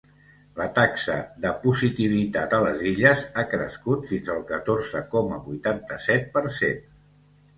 [0.59, 6.43] La taxa de positivitat a les Illes ha crescut fins al catorze coma vuitanta-set per
[6.57, 6.83] cent.